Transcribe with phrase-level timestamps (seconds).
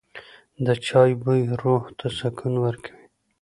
[0.65, 3.05] د چای بوی روح ته سکون ورکوي.